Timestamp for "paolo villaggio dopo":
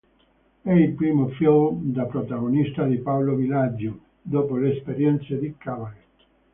2.97-4.55